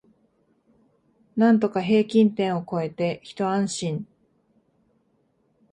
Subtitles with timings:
[1.35, 4.07] なんとか平均点を超えてひと安心